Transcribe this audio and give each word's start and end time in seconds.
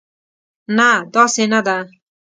نه، 0.77 0.89
داسې 1.13 1.43
نه 1.51 1.59
ده. 1.65 1.77